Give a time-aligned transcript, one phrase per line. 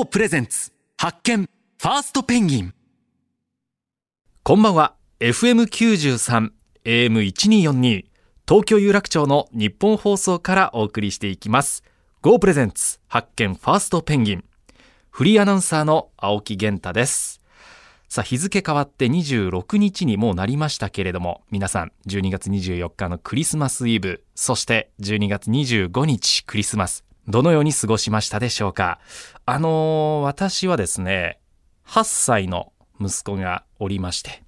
[0.00, 2.74] GO プレゼンツ発見ファーストペンギン。
[4.42, 4.94] こんばんは。
[5.20, 6.52] FM93
[6.86, 8.06] AM1242
[8.48, 11.84] 東京有楽町の日本放送からお送りしていきます。
[12.22, 14.44] GO プレゼンツ発見ファーストペンギン。
[15.10, 17.42] フリーアナウンサーの青木源太です。
[18.08, 27.04] さあ日付変わって26日にもうなりましたけれども皆さん12月24日のクリスマスイブそして12月25日クリスマス。
[27.30, 28.98] どのように過ごしましたでしょうか？
[29.46, 31.38] あのー私はですね
[31.86, 34.42] 8歳の息子がおりまして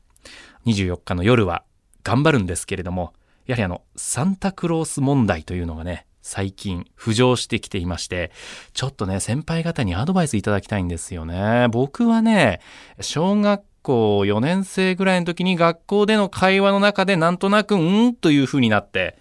[0.67, 1.65] 24日の夜は
[2.05, 3.13] 頑張るんですけれども
[3.47, 8.31] やはりあのサンタクロース問題というのがね最近浮上してきていまして
[8.75, 11.67] ちょっとね先輩方にアドバイスいただきたいんですよね。
[11.71, 12.61] 僕はね
[13.01, 19.19] 小学校4年生ぐらいの時に学校での会話の中でなんとなくうんという風になって、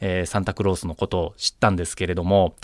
[0.00, 2.54] えーサンタクロースのことを知ったんですけれども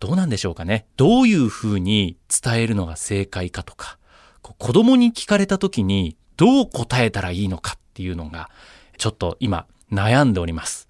[0.00, 0.86] どうなんでしょうかね？
[0.96, 3.98] どういう風に伝えるのが正解かとか
[4.40, 8.50] 子供に聞かれた時にどう答えたらいいのかっていうのが
[8.96, 10.88] ちょっと今悩んでおります。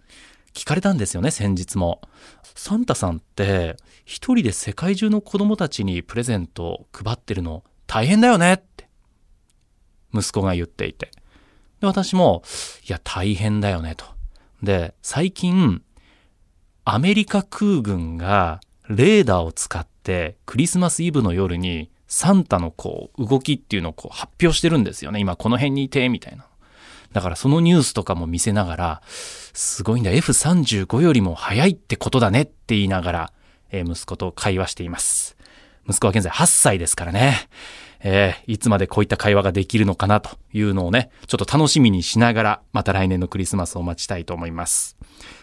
[0.55, 2.01] 聞かれたんですよね先日も。
[2.55, 8.89] サンタさんって一人で世界中の子供たちにプレゼントを配ってるの大変だよねって
[10.15, 11.11] 息子が言っていて。
[11.81, 12.43] で私も
[12.87, 14.05] いや大変だよねと。
[14.63, 15.83] で最近
[16.85, 25.21] アメリカ空軍がレーダーを使ってクリスマスイブの夜にサンタのこう動きっていうのをこう発表してるんですよね。
[25.21, 26.47] 今この辺にいてみたいな。
[27.13, 30.11] だからそのニュースとかも見せながらすごいんだ。
[30.11, 33.33] F35 よりも早いってことだねって言いながら、
[33.71, 35.37] えー息子と会話しています。
[35.89, 37.49] 息子は現在8歳ですからね。
[38.01, 44.97] えーいつまでこういった会話ができるのかなというのをね、ちょっと楽しみにしながら、また来年のクリスマスを待ちたいと思います。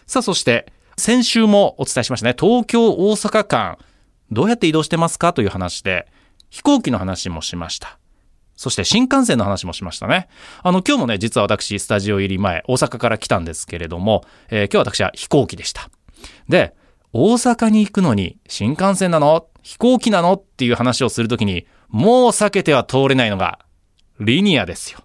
[0.05, 3.77] さあ、そして、先週もお伝えしましたね、東京大阪間、
[4.31, 6.07] どうやって移動してますかという話で、
[6.49, 7.99] 飛行機の話もしました。
[8.55, 10.27] そして新幹線の話もしましたね。
[10.63, 15.89] あの、今日もね、実は私、スタジオ入り前、大阪から来たんですけれども、えー今日私は飛行機でした。
[16.49, 16.73] で、
[17.13, 19.47] 大阪に行くのに新幹線なの？
[19.61, 20.33] 飛行機なの？
[20.33, 23.59] っていう話をするときに、もう避けては通れないのが、
[24.19, 25.01] リニアですよ。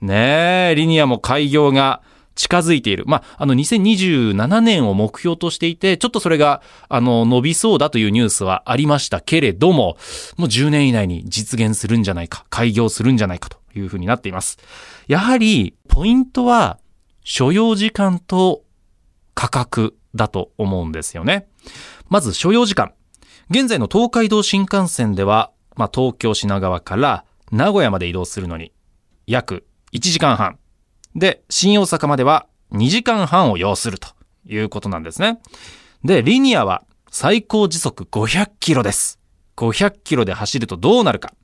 [0.00, 2.02] ねえ、リニアも開業が
[2.34, 3.04] 近づいている。
[3.06, 9.96] まあ、あの、2027年を目標としていて、ちょっとそれが、あの、伸びそうだというニュースはありましたけれども、
[10.36, 14.58] もう10年以内に実現するんじゃないか、開業するんじゃないかというふうになっています。
[15.06, 16.78] やはり、ポイントは、
[17.24, 18.62] 所要時間と
[19.34, 21.48] 価格だと思うんですよね。
[22.08, 22.92] まず所要時間。
[23.50, 28.72] 現在の東海道新幹線では、まあ、東京品川から名古屋まで移動するのに
[29.26, 30.58] 約1時間半。
[31.14, 34.08] で、新大阪までは2時間半を要すると
[34.46, 35.40] いうことなんですね。
[36.04, 39.20] で、リニアは最高時速500キロです。
[39.56, 41.34] 500キロで走るとどうなるか。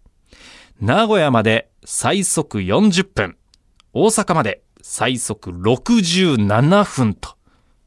[0.80, 3.36] 名古屋まで最速40分。
[3.92, 7.36] 大阪まで最速67分と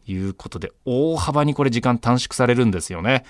[0.08, 3.26] いうことで、大幅にこれ時間短縮されるんですよね。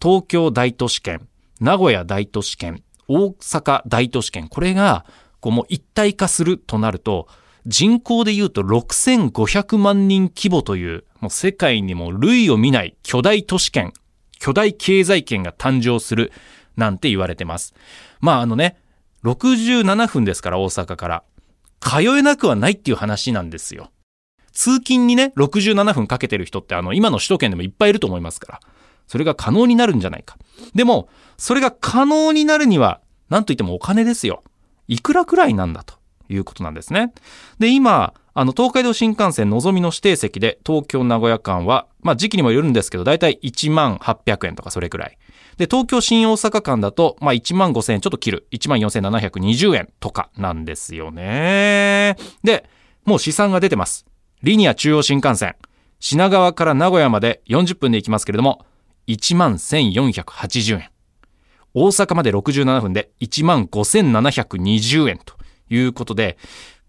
[0.00, 1.26] 東京大都市圏、
[1.60, 5.06] 名古屋大都市圏、大阪大都市圏、これが
[5.40, 7.28] こうもう一体化するとなると、
[7.66, 13.92] 人口で言うと6500万人規模という、もう世界にも類を見ない巨大都市圏、
[14.38, 16.32] 巨大経済圏が誕生する
[16.76, 17.74] なんて言われてます。
[18.20, 18.76] まああのね、
[19.22, 21.22] 67分ですから大阪から。
[21.80, 23.90] 通えなくはないっていう話なんですよ。
[24.52, 28.60] 通勤にね、67分かけてる人ってあの今の首都圏でもいっぱいいると思いますから。
[29.06, 30.36] それが可能になるんじゃないか。
[30.74, 33.00] でも、それが可能になるには、
[33.30, 34.42] なんといってもお金ですよ。
[34.88, 35.94] いくらくらいなんだと
[36.34, 37.12] いうことなんですね。
[37.58, 45.18] で、今、あの、東海道新幹線のぞみの指定席で東京名古屋間は、まあ時期にもよるんですけど、だいたい1万800円とかそれくらい。
[45.58, 48.46] で、東京新大阪間だと、まあ1万5000円ちょっと切る。
[48.52, 52.16] 1万4720円とかなんですよね。
[52.42, 52.68] で、
[53.04, 54.06] もう試算が出てます。
[54.42, 55.56] リニア中央新幹線。
[56.00, 58.64] 品川から名古屋まで40分で行きますけれども、
[59.08, 60.90] 1万1480円。
[61.74, 65.34] 大阪まで67分で1万5720円と
[65.74, 66.36] いうことで、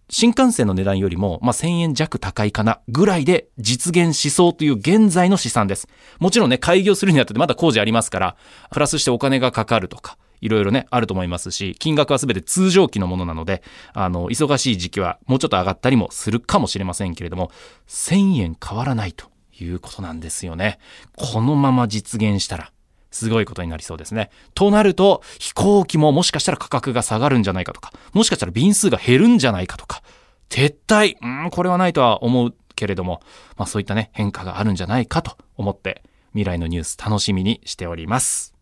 [0.10, 5.88] 新幹線の値段よりも、まあ、1000円弱高いかなぐらいで実現しそうという現在の試算です。
[6.20, 8.36] もちろんね、開業するにあたってまだ工事ありますから、
[8.72, 13.64] プラスしてお金がかかるとか、いろいろね、あると思いますし、金額はすべて通常期のものなので、
[13.94, 17.50] あの、忙しい時期はもうちょっと上がったりもするかもしれませんけれども、
[17.88, 19.28] 1000円変わらないと
[19.58, 20.80] いうことなんですよね。
[21.16, 22.73] このまま実現したら、
[23.14, 24.30] すごいことになりそうですね。
[24.54, 30.02] となると、飛行機ももしかしたら価格が下がるんじゃないかとか、もしかしたら便数が減るんじゃないかとか、
[30.50, 33.22] 撤退、うん、これはないとは思うけれども、
[33.56, 38.54] まあそういったね、変化があるんじゃないかと思って、未来のニュース楽しみにしております。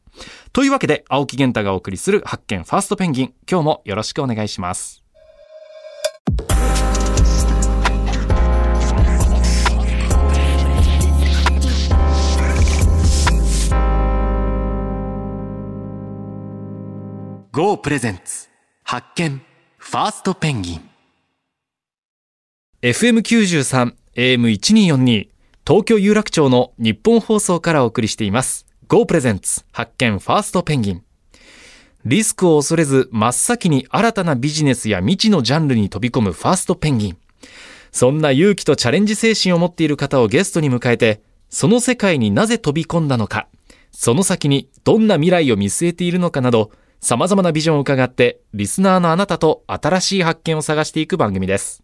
[0.54, 5.04] というわけで青木源太がお送りする発見ファーストペンギン今日もよろしくお願いします
[17.54, 18.48] ゴープレゼンツ。
[18.82, 19.42] 発見。
[19.78, 20.90] ファーストペンギン。
[22.82, 25.28] FM93 AM1242
[25.68, 28.68] 東京有楽町の日本放送からお送りしています。
[28.88, 29.66] Go プレゼンツ。
[29.74, 30.18] 発見。
[30.20, 31.04] ファーストペンギン。
[32.06, 37.18] リスクを恐れず真っ先に新たなビジネスや未知のジャンルに飛び込むファーストペンギン。
[37.92, 43.50] そんな勇気とチャレンジ精神を持っている方をゲストに迎えてその世界になぜ飛び込んだのか。
[43.92, 46.72] その先にどんな未来を見据えているのかなど
[47.04, 51.84] 様々なビジョンを伺ってリスナーのあなたと新しい発見を探していく番組です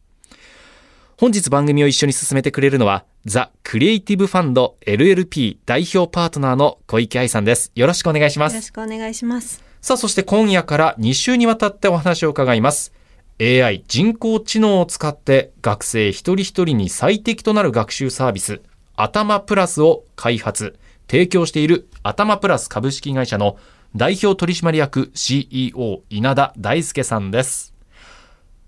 [1.18, 7.72] 本日番組を一緒に進めてくれるのは、ザ・クリエイティブファンド LLP 代表パートナーの小池愛さんです。
[7.74, 8.54] よろしくお願いします。
[8.54, 9.64] よろしくお願いします。
[9.82, 12.94] さあ、そして今夜から2週にわたってお話を伺います。
[13.42, 18.62] AI 人工知能を使って学生一人一人に最適となる学習サービス、
[18.96, 20.78] 頭プラスを開発、
[21.10, 23.58] 提供している頭プラス株式会社の
[23.96, 27.74] 代表取締役 CEO 稲田大輔さんです。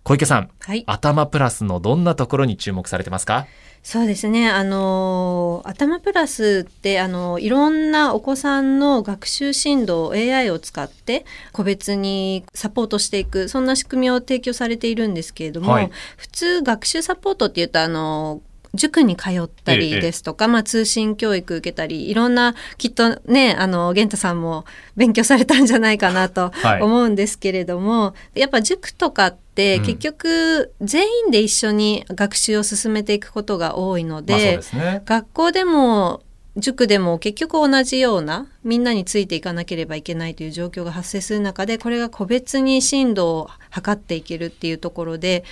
[0.03, 0.83] 小池さん、はい。
[0.87, 3.45] 頭プラスのどんなところに注目されてますか？
[3.83, 4.49] そうですね。
[4.49, 26.81] あのー頭プラスって、あのーいろんなお子さんの学習進度を AI を使って個別にサポートしていく、そんな仕組みを提供されているんですけれども、はい普通学習サポートっていうと、あのー塾に通ったりですとか、まあ通信教育受けたり、いろんなきっとね、あの、玄太さんも勉強されたんじゃないかなと はい。
[26.81, 29.85] 思うんですけれども、やっぱ塾とかってうん。
[29.85, 35.01] 結局全員で一緒に学習を進めていくことが多いので,、まあそうですね。
[35.05, 36.21] 学校でも
[36.59, 45.43] 塾でも結局同じようなみんなについていかなければいけないという状況が発生する中でこれが個別に進度を測っていけるっていうところで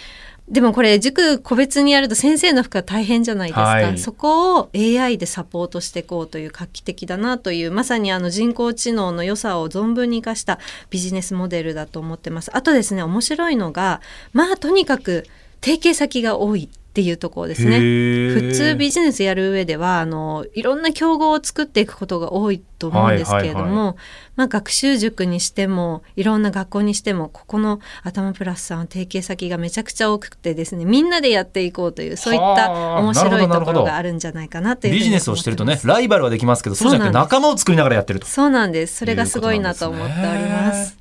[0.48, 3.98] でもこれ塾個別にやると先生の負荷大変じゃないですか、はい。
[3.98, 10.60] そこを AI でサポートしていこうという画期的だなというまさにあの人工知能の良さを存分に生かした
[10.90, 12.56] ビジネスモデルだと思ってます。
[12.56, 14.02] あとですね面白いのが
[14.32, 15.26] まあとにかく
[15.62, 17.78] 提携先が多いっていうところですね。
[17.78, 23.96] 普通ビジネスやる上ではあのいろんな競合を作っていくことが多いと思うんですけれども、はいはい
[24.36, 38.26] まあ、学習塾にしてもいろんな学校にしてもここの頭プラスさんは提携先がめちゃくちゃ多くてですねみんなでやっていこうというそういったはあ面白いところがあるんじゃないかなというビジネスをしてるとねライバルはできますけど、そうじゃなくて仲間を作りながらやってると。
[38.26, 38.96] そうなんです。
[38.98, 40.98] それがすごいなと思っております。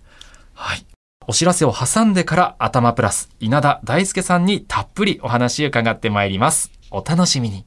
[0.53, 0.87] はい。
[1.29, 6.71] お知らせを挟んでから頭プラス稲田大輔さんにたっぷりお話伺ってまいります。
[6.93, 7.65] お楽しみに。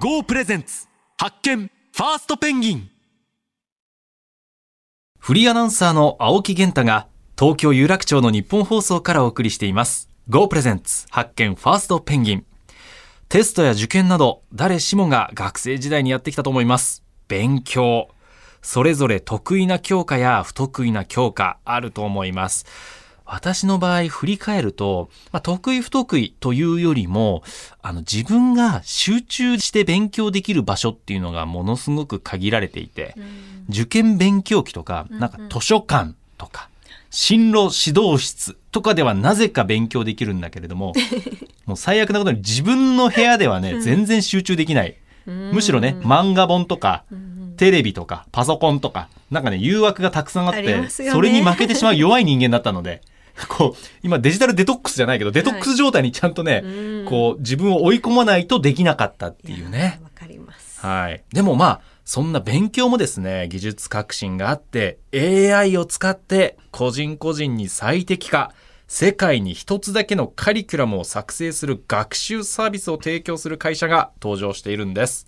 [0.00, 2.90] ゴープレゼンツ発見ファーストペンギン
[5.18, 7.06] フリーアナウンサーの青木源太が
[7.38, 10.10] 東京有楽町の日本放送からお送りしています。
[10.28, 12.46] Go プレゼンツ発見ファーストペンギン。
[13.32, 17.02] テストや受験など誰しもが学生時代にやってきたと思います。
[17.28, 18.10] 勉強。
[18.60, 22.66] それぞれ得意な教科や不得意な教科あると思います。
[23.24, 27.42] 私の場合振り返ると、まあ、得意不得意というよりも、
[27.80, 33.14] あの自分が集中して勉強できる場所っていうのがものすごく限られていて、
[33.70, 36.68] 受験勉強期とか、なんか図書館とか、
[37.12, 40.94] 進路指導室とかではなぜか勉強できるんだけれども、
[41.66, 44.96] もう最悪なことに自分の部屋ではね、全然集中できない。
[45.26, 47.04] むしろね、漫画本とか、
[47.58, 53.02] テレビとか、パソコンとか、なんかね、誘惑がたくさんあって、ねそれに負けてしまう弱い人間だったので、
[53.48, 59.84] こう、今デジタルデトックスじゃないけど、デトックス状態にちゃんとね、うんこう、自分を追い込まないとできなかったっていういねや。
[60.02, 60.80] わかります。
[60.80, 61.22] はい。
[61.30, 68.52] でもまあ、そんな勉強もですね、技術革新があって、AI を使って個人個人に最適化、
[68.88, 75.26] 世界に一つだけのカリキュラムを作成する学習サービスを提供する会社が登場しているんです。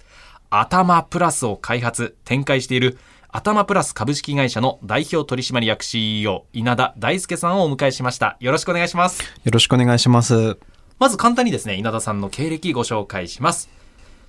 [0.50, 8.36] 頭プラスを開発、展開している頭プラス株式会社の代表取締役 CEO 稲田大輔さんをお迎えしました。
[8.38, 9.22] よろしくお願いします。
[9.22, 10.56] よろしくお願いします。
[11.00, 13.68] まず簡単にですね、稲田さんの経歴ご紹介します。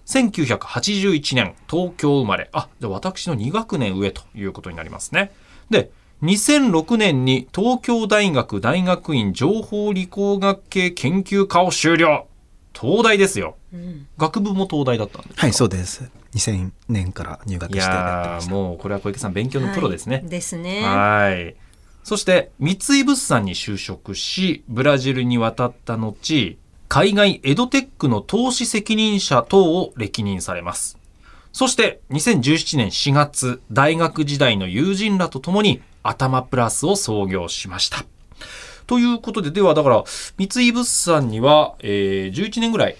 [0.05, 2.49] 1981年、東京生まれ。
[2.53, 5.31] あ、じゃあ私の2学年上ということになりますね。
[5.69, 5.91] で、
[6.23, 12.27] 2006年に東京大学大学院情報理工学系研究科を修了。
[12.73, 13.55] 東大ですよ。
[14.17, 15.41] 学部も東大だったんですか？
[15.41, 16.09] はい、そうです。
[16.33, 18.51] 2000年から入学いしてやってやーました。
[18.53, 20.17] もうこれは小池さん勉強のプロですね。
[20.17, 20.81] はいですね。
[20.83, 21.55] はい。
[22.03, 30.97] そして三井物産に就職し、ブラジルに渡った後、海外エドテックの投資責任者等を歴任されます。
[31.51, 38.05] そして2017年4月、大学時代の友人らと共に atama plus を創業しました。
[38.87, 40.03] ということで、ではだから、
[40.37, 42.97] 三井物産には、えー、11年ぐらい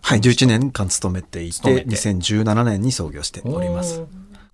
[0.00, 4.02] はい、11年間勤めていて、て2017年に創業しております。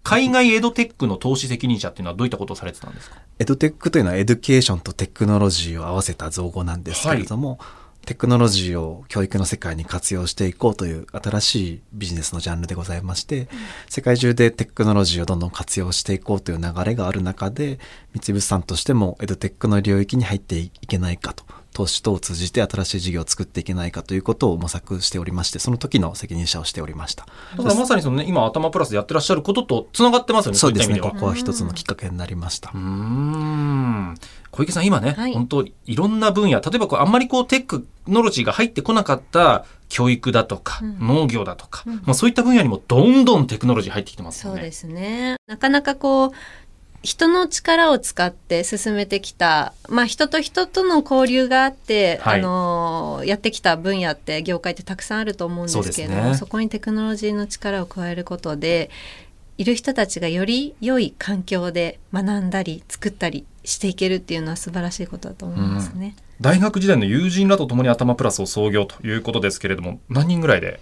[0.03, 3.17] 海外エドテックの投資責任者っていうのはどういったことをされてたんですか？
[3.39, 7.59] エドテックというのはエデュケーションとテクノロジーを合わせた造語なんですけれども、
[8.05, 13.49] テクノロジーを教育の世界に活用していこうという新しいビジネスのジャンルでございまして、
[13.89, 17.79] 世界中でテクノロジーをどんどん活用していこうという流れがある中で、
[18.15, 21.45] 三井物産としてもエドテックの領域に入っていけないかと。
[21.73, 27.27] 投資等を通じて新しい事業を作っていけないかということを模索しておりまして、その時の責任者をしておりました。
[27.57, 30.59] だからまさにそのね、今頭プラスでやってらっしゃることと繋がってますよね。
[30.59, 31.01] そうですね。
[31.01, 32.79] ここは一つのきっかけになりましたうー。
[32.79, 34.15] ん。
[34.53, 35.33] 小池さん、今ね、はい。
[35.33, 40.99] 本当いろんな分野、例えばこうあんまりこうテクノロジーが入ってこなかった教育だとか、うん。
[41.01, 41.95] 農業だとか、うん。
[41.97, 44.61] まあそういった分野にもどんどんテクノロジー入ってきてますよね。
[44.61, 45.37] そうですね。
[45.47, 46.31] なかなかこう、
[47.03, 52.41] 人の力を使って進めてきた、まあ人と人との交流があって、はい。
[52.41, 56.51] あの、やってきた分野って業界ってたくさんあると思うんですけれども、そ,、ね。
[56.51, 58.91] こにテクノロジーの力を加えることで、
[59.59, 66.17] いる人たちがより良い環境で学んだり作ったりしていけるっていうのは素晴らしいことだと思いますね。
[66.41, 70.81] 大学時代の友人らと共に頭プラスを創業ということですけれども、何人ぐらいで？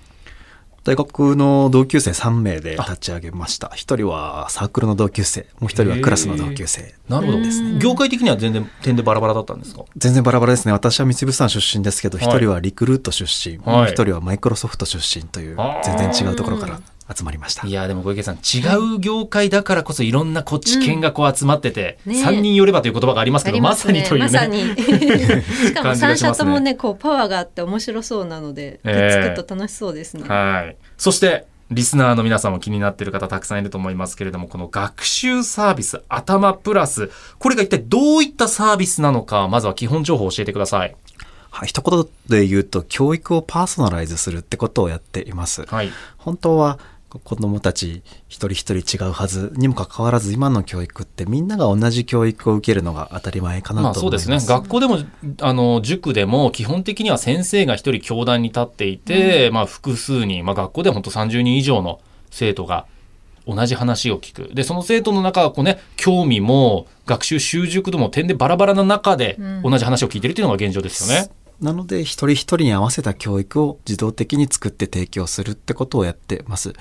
[0.83, 3.71] 大学の同級生3名で立ち上げました。
[3.75, 6.95] 一人はサークルの同級生、もう一人はクラスの同級生。
[7.07, 7.79] なるほどですね。
[7.79, 9.85] 業界的には全然点でバラバラだったんですか？
[9.99, 10.73] 全然バラバラですね。
[10.73, 13.67] 私は三井物産出身ですけど、はい一人はリクルート出身、はい。
[13.67, 16.81] もう一人はマイクロソフト出身という全然違うところから
[17.15, 17.73] 集まりましたい。
[17.73, 24.25] やでも小池さん違う業界だからこそいろんなこう知見がこう集まってて、うんね三人寄ればという言葉がありますけど、まさにというね。
[24.27, 24.61] まさに。
[24.77, 30.29] しかも感じが三しますね社ともね、こうパワーがあって面白そうなので、ええ作ると楽しそうですね。
[30.29, 30.77] はい。
[30.97, 40.97] そして、リスナーの皆さんも気になっている方たくさんいると思いますけれども、この学習サービス頭プラス、これが一体どういったサービスなのか、まずは基本情報を教えてください。
[41.53, 45.65] はい、一言で言うと、教育をパーソナライズするってことをやっています。
[45.67, 45.93] はい。
[46.17, 46.81] 本当は
[47.19, 54.25] 子供たち一人一人違うはずにもかかわらず今の教育ってみんなが同じ教育を受けるのが当たり前かなまあと思います。
[54.27, 54.55] そうですね。
[54.55, 54.99] 学校でも、
[55.41, 62.01] あの、塾でも基本的には先生が一人教壇に立っていて、まあ複数人、まあ学校では本当30人以上の
[62.31, 62.87] 生徒が
[63.47, 64.55] 同じ話を聞く。
[64.55, 71.31] で、その生徒の中はこうね、興味も学習習熟度も点でバラバラな中でうん同じ話を聞いてるっていうのが現状ですよね。
[71.61, 76.73] なので一人一人に合わせた教育を自動的に作って提供するってことをやってます。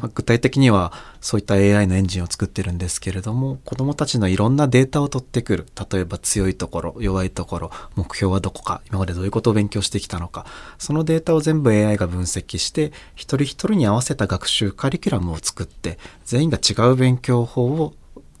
[0.00, 10.46] まあ具体的にはそういった AI のエンジンを作ってるんですけれども子どもたちのいろんなデータを取ってくる例えば強いところ弱いところ目標はどこか今までどういうことを勉強してきたのか
[10.78, 17.94] そのデータを全部 AI が分析して一人一人に合わせた学習カリキュラムを作って全員が違う勉強法を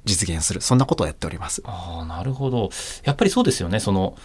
[0.04, 1.62] 実現するそんなことをやっております。
[1.66, 2.70] ああ、なるほど。
[3.04, 3.78] やっぱりそうですよね。
[3.78, 4.16] その、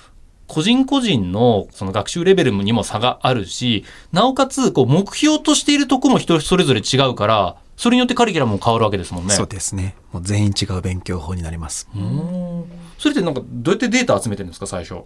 [0.47, 9.33] 個人個人のその学習レベルにも差があるし、なおかつ、こう、目標としているとこも人それぞれ違うから、それによってカリキュラムも変わるわけですもんね。
[9.33, 11.89] そうですねもう全員違う勉強法になります。
[11.95, 12.65] うーん
[12.99, 15.03] それってなんか、どうやってデータ集めてるんですか、最初？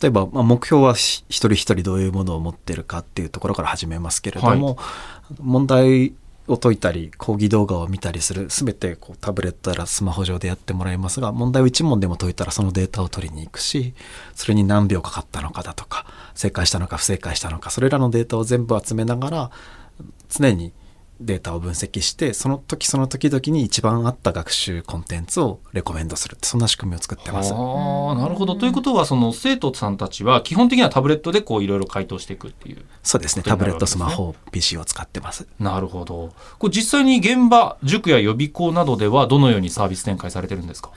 [0.00, 4.78] 例えば、まあ、目標はひ一人一人どういうものを持ってるかっていうところから始めますけれども、
[5.40, 6.14] 問題
[6.52, 13.94] を解いたり講義動画を見たりする全てこうタブレットやらスマホ上でやってもらいますが問題を1問でも解いたらそのデータを取りに行くし
[14.34, 19.50] それに何秒かかったのかだとか正解したのか不正解したのかそれらのデータを全部集めながら
[20.28, 20.72] 常に
[21.24, 27.52] データを分析してその時その時々に一番合った学習コンテンツをレコメンドするってそんな仕組みを作ってます。
[27.52, 28.54] ああ、なるほど。
[28.54, 32.84] ということは、その生徒さんたちは、基本的にはタブレットでこう、いろいろ回答していくっていう。
[33.02, 33.42] そうですね。
[33.42, 35.46] タブレット、スマホ、PC を使ってます。
[35.58, 36.32] なるほど。
[36.58, 40.90] これ実際に現場、塾や予備校などでは、どのようにサービス展開されてるんですか？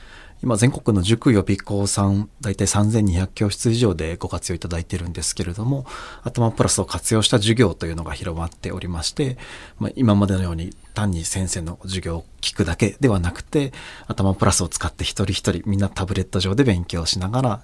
[0.44, 5.86] 今、全国の塾予備校さん、大体3200教室以上でご活用いただいてるんですけれども、
[6.24, 9.38] 頭プラスを活用した授業というのが広まっておりまして、
[9.80, 13.74] まあ、今までのように単に先生の授業を聞くだけではなくて、
[14.08, 17.62] 頭プラスを使って一人一人みんなタブレット上で勉強しながら、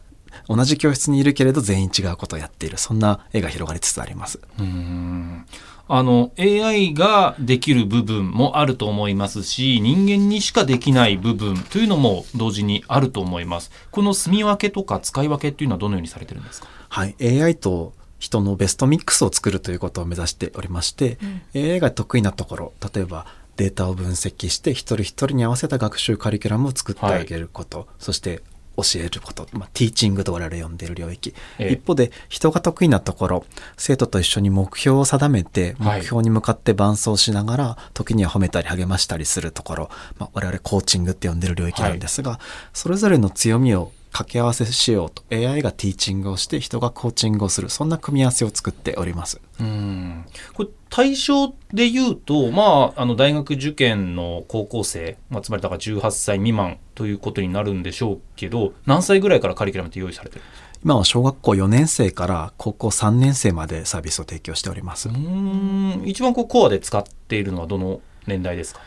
[0.47, 4.39] 同じ教室にいるけれど全員違うことをやっている、そんな絵が広がりつつあります。
[4.59, 5.45] うん
[5.93, 13.71] あの AI ができる部分もあると思いますし人間にしかできない部分というのも同時にあると思います。
[13.91, 16.67] この住み分けとか使い分けっていうのはどのようにされてるんですか？
[16.87, 21.17] はい、AI と人のベストミックスを作るということを目指しておりまして、
[21.55, 23.25] AI が得意なところ例えば
[23.57, 28.41] データを分析して一人一人に合わせた学習カリキュラムを作ってあげること、そして
[28.77, 31.73] 教えること、まあ、ティーチングと我々呼んでいる領域、ええ。
[31.73, 33.45] 一方で人が得意なところ
[33.77, 35.99] 生徒と一緒に目標を定めてはい。
[35.99, 42.39] 目標に向かって伴走しながら、時には褒めたり励ましたりするところ、まあ、我々コーチングって呼んでる領域なんですが、
[42.73, 49.39] それぞれの強みを掛け合わせしようと AI がティーチングをして人がコーチングをするそんな組み合わせを作っております。
[49.59, 50.25] うん。
[50.53, 60.67] これ対象で言うと、まあ、あの大学受験の高校生、まあ、つまりだから18歳未満ということになるんでしょうけど何歳ぐらいからカリキュラムって用意されてるんですか？
[60.83, 65.09] 今は小学校4年生から高校3年生までサービスを提供しております。
[65.09, 66.03] うん。
[66.05, 68.81] 一番こうコアで使っているのはどの年代ですか？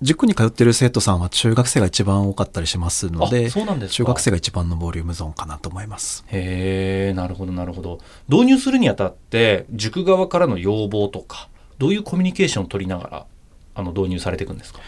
[0.00, 3.96] 塾に通っている生徒さんは中学生が一番多かったりしますのであそうなんですか。
[3.96, 6.24] 中学生が一番のボリュームゾーンかなと思います。
[6.28, 7.98] へえなるほどなるほど。
[8.28, 13.26] 導入するにあたって塾側からの要望とかどういうコミュニケーションを取りながら
[13.74, 14.78] あの導入されていくんですか？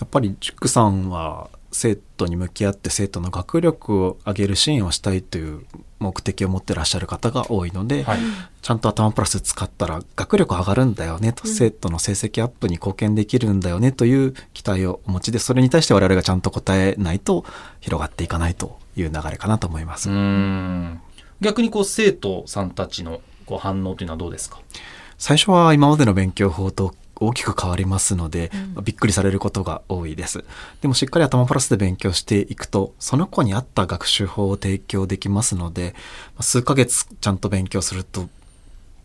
[0.00, 5.66] やっぱり塾さんは生徒に向き合って生徒の学力を上げる支援をしたいという
[6.04, 8.18] 目的を持ってらっしゃる方が多いので、はい。
[8.62, 17.44] ちゃんと頭プラス使ったら学力上がるんだよねと、生徒の成績アップに貢献できるんだよねという期待をお持ちでそれに対して我々がちゃんと答えないと
[17.80, 20.08] 広がっていかないという流れかなと思います。
[20.10, 21.00] うん。
[21.40, 24.60] 逆にこう生徒さんたちのこう反応というのはどうですか？
[25.18, 28.50] 最初は今までの勉強法と大きく変わりますので、
[28.82, 30.44] びっくりされることが多いです。
[30.80, 35.94] でもしっかり頭プラスで勉強していくと、その子に合った学習法を提供できますので、
[36.34, 38.28] まあ数ヶ月ちゃんと勉強すると、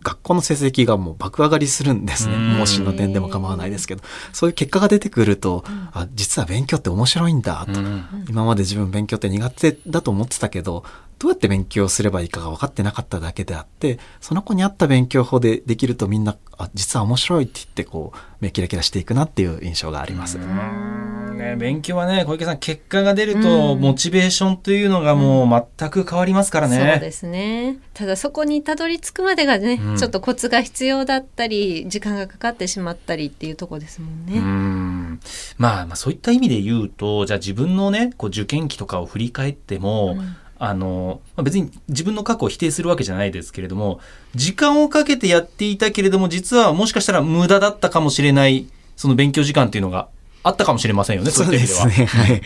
[0.02, 2.36] 学校の成績がもう爆上がりするんですね。
[2.36, 2.58] うん。
[2.58, 8.26] 模試の点でも構わないですけど、そういう結果が出てくると、あ、実は勉強って面白いんだと、うん。
[8.30, 10.84] 今まで自分勉強って苦手だと思ってたけど、
[11.20, 20.38] どうやって勉強すればいいかが分かってなかっただけであって、その子に合った勉強法でできるとみんな、あ、実は面白いって言ってこう、目キラキラしていくなっていう印象があります。
[20.38, 21.20] うん。
[21.38, 26.92] ね、勉強はね小池さん結果が出るとモチベーションというのがもう全く変わりますからね。
[26.94, 27.78] そうですね。
[27.94, 29.98] ただそこにたどり着くまでがね、うん。
[29.98, 34.40] ちょっとコツが必要だったり時間がかかってしまったりっていうとこですもんうね。
[34.40, 35.20] ん。
[35.58, 44.00] まあ、まあそういった意味で言うとじゃあ自分のねこう受験期とかを振り返っても、うんあのまあ別に自分の過去を否定するわけじゃないですけれども
[44.36, 48.68] 時間をかけてやっていたけれども実はもしかしたら無駄だったかもしれない
[48.98, 50.10] その勉強時間っていうのが
[50.44, 51.88] あったかもしれませんよねそういった意味では。
[51.88, 52.06] ね。
[52.06, 52.42] はい。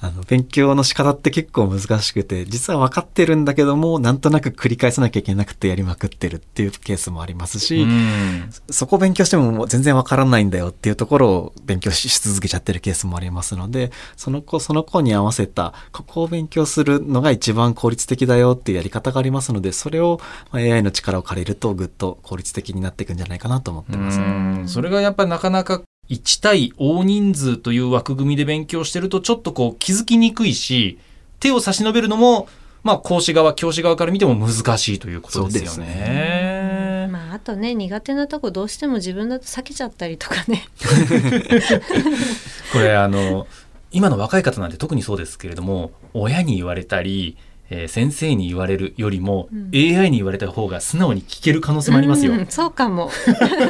[0.00, 20.20] あの、勉強の仕方って結構難しくて、実は分かってるんだけども、なんとなく繰り返さなきゃいけなくてやりまくってるっていうケースもありますし、うんそこを勉強してももう全然わからないんだよっていうところを勉強しし続けちゃってるケースもありますので、その子その子に合わせた、ここを勉強するのが一番効率的だよっていうやり方がありますので、それを
[20.52, 24.20] まあ AI の力を借りるとぐっと効率的になっていくんじゃないかなと思ってます。
[24.20, 30.98] うんそれがやっぱりなかなか1対大人数という枠組みで勉強してるとちょっとこう気づきにくいし
[31.40, 32.48] 手を差し伸べるのも
[32.82, 37.08] まあ講師側教師側から見ても難しいということですよそうですね。
[37.10, 40.68] まあ、あとね苦手なとこどうしても自分だと避けちゃったりとかね
[42.72, 43.46] これあの
[43.90, 47.38] 今の若い方なんて特にそうですけれども親に言われたり、
[47.70, 52.32] えー先生に言われるよりも、うん AI に言われた方が素直に聞ける可能性もありますよ。
[52.32, 53.10] うんそうかも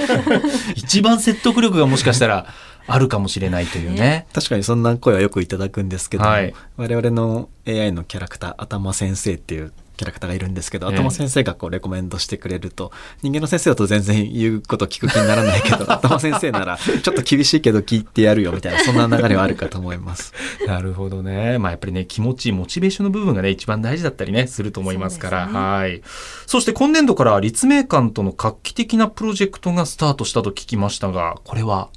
[0.76, 2.46] 一番説得力がもしかしたら
[2.86, 4.26] あるかもしれないというね。
[4.32, 20.32] 確かにそんな声はよくいただくんですけども、はい我々の AI のキャラクター、頭先生っていうキャラクターがいるんですけど、ええ頭先生がこうレコメンドしてくれると、人間の先生だと全然言うこと聞く気にならないけど、 頭先生ならちょっと厳しいけど聞いてやるよみたいな、そんな流れはあるかと思います。
[20.66, 21.58] なるほどね。
[21.58, 25.46] まあやっぱりね、気持ち、モチベーションの部分がね、一番大事だったりね、すると思いますから。
[25.46, 26.02] ねはい。
[26.46, 31.88] そして今年度から立命館との画期的なプロジェクトがスタートしたと聞きましたが、これは？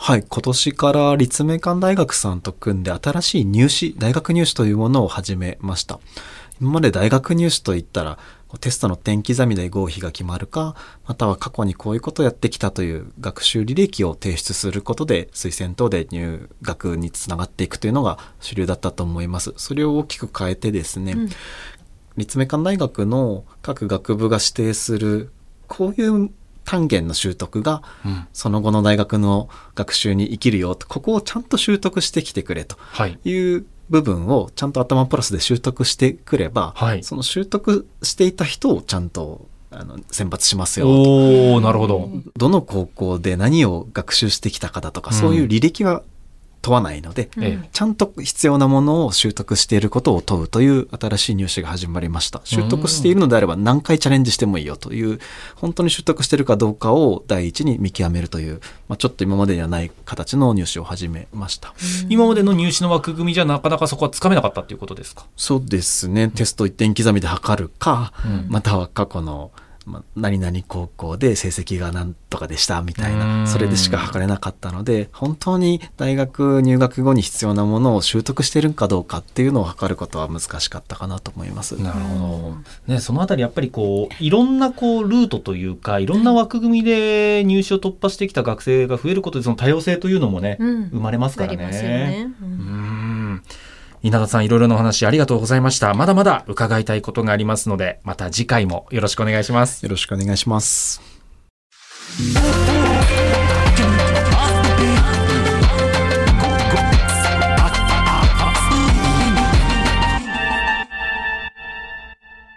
[0.00, 5.98] はい、今年から立命館大学さんと組んで新しい入試、大学入試というものを始めました。
[6.60, 8.18] 今まで大学入試といったら、
[8.60, 10.74] テストの点刻みで合否が決まるか、
[11.06, 19.52] または過去にこういうことをやってきたという学習履歴を提出することで推薦等で入学につながっていくというのが主流だったと思います。
[19.56, 21.28] それを大きく変えてですね、うん
[22.16, 25.30] 立命館大学の各学部が指定する
[25.68, 26.30] こういう
[26.64, 33.18] 単元の習得がうんその後の大学の学習に生きるよとここをちゃんと習得してきてくれとはい。
[33.24, 37.02] いう部分をちゃんと頭プラスで習得してくれば、はい。
[37.02, 40.92] その習得していた人をちゃんとあの選抜しますよと。
[40.92, 42.10] おー、なるほど。
[42.36, 46.02] どの高校で何を学習してきたかだとか、うんそういう履歴は
[46.68, 52.40] 問わないので、うんええちゃんと必要なものを習得していることを問うという新しい入試が始まりました。
[52.44, 55.18] 習得しているのであれば何回チャレンジしてもいいよという、
[55.56, 61.72] 本当に習得しているかどうかを第一に見極めるという、まあ、ちょっと今までにはない形の入試を始めました。
[62.08, 65.24] 今までの入試の枠組みじゃなかなかそこはつかめなかったっていうことですか？
[65.36, 66.28] そうですね。
[66.28, 69.50] テスト1点刻みで測るか、うんまたは過去の、
[69.88, 81.80] まあ、何々高校で成績が何とかでしたみたいうんな、それでしか測れなかったので、本当に大学入学後に必要なものを習得しているかどうかっていうのを測ることは難しかったかなと思います。
[81.82, 82.54] なるほ
[82.86, 91.56] ど、ね、そのあたりやっぱりこういろんなこうルートというかいろんな枠組みで入試を突破してきた学生が増えることでその多様性というのもね、うん生まれますからね。
[91.58, 92.30] ありますよね。
[92.42, 93.07] ううんん
[94.02, 95.94] 稲田さんいろいろなお話ありがとうございました。
[95.94, 99.84] まだまだ伺いたいことがありますので、また次回もよろしくお願いします。
[99.84, 101.00] よろしくお願いします。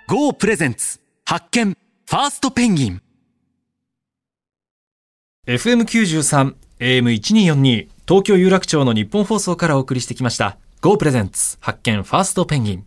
[0.08, 3.02] ゴープレゼンツ発見ファーストペンギン
[5.48, 10.58] FM93、AM1242、東京有楽町の日本放送からお送りしてきました。
[10.82, 12.86] Go プレゼンツ発見ファーストペンギン。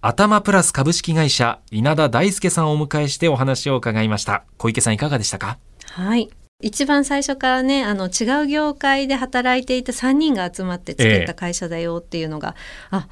[0.00, 4.44] 頭プラス株式会社稲田大輔さんをお迎えしてお話を伺いました。
[4.56, 5.58] 小池さんいかがでしたか？
[5.84, 6.30] はい。
[6.62, 12.56] 一番最初からね、あの違う業界で働いていた3人が集まって作った会社だよっていうのが、
[12.90, 13.06] あ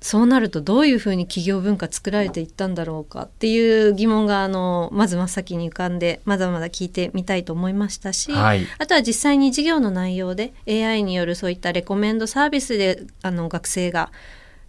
[0.00, 8.66] そうなるとどういうふうに企業文化作られていったんだろうかっていう疑問があのまず真っ先に浮かんでまだまだ聞いてみたいと思いましたし、はい。
[8.78, 14.10] あとは実際に授業の内容で AI によるそういったレコメンドサービスであの学生が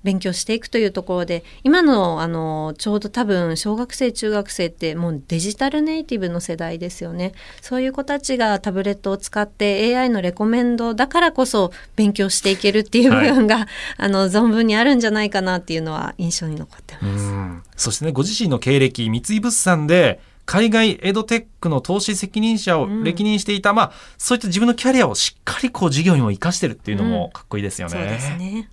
[0.05, 7.33] 勉強していくというところで今のあのちょうど多分小学生中学生ってもうデジタルネイティブの世代ですよね。
[7.61, 17.25] そういう子たちがタブレットを使って AI のレコメンドだからこそ勉強していけるっていう部分が、 あの存分にあるんじゃないかなっていうのは印象に残ってうます。
[17.25, 17.63] ん。
[17.75, 27.93] そしてね、ご自身の経歴、三井物産で、海外エドテックの投資責任者を歴任していた、まあ、そういった自分のキャリアをしっかりこう事業にも生かしてるっていうのもかっこいいですよね。
[27.93, 28.69] そうですね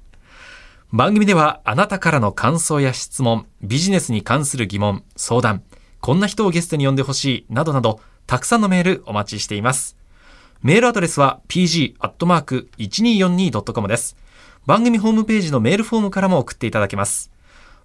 [0.92, 5.62] 番組ではあなたからの感想や質問、ビジネスに関する疑問、相談、
[6.02, 9.96] こんな人をゲストに呼んでほしい、などなど、たくさんのメールお待ちしています。
[10.60, 14.18] メールアドレスは pg.1242.com です。
[14.66, 17.32] 番組ホームページのメールフォームからも送っていただけます。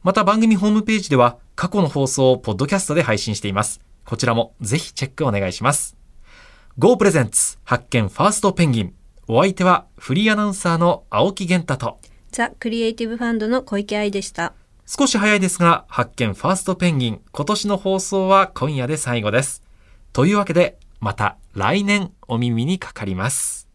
[0.04, 3.80] また番組ホームページでは過去の放送をポッドキャストで配信しています。
[4.04, 5.96] こちらもぜひチェックお願いします。
[6.78, 8.94] Go プレゼンツ発見ファーストペンギン。
[9.30, 14.54] お相手はフリーアナウンサーの青木源太とザ・クリエイティブファンドの小池愛でした。
[14.86, 19.64] 少し早いですが、発見ファーストペンギン、今年の放送は今夜で最後です。
[20.14, 23.67] というわけで、また来年お耳にかかります。